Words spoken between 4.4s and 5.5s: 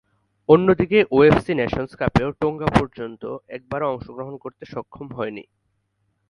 করতে সক্ষম হয়নি।